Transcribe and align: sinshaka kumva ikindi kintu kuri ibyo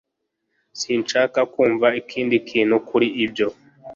sinshaka 0.79 1.39
kumva 1.53 1.87
ikindi 2.01 2.35
kintu 2.49 2.75
kuri 2.87 3.07
ibyo 3.23 3.47